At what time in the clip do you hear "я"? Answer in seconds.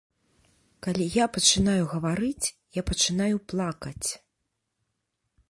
1.15-1.25, 2.79-2.85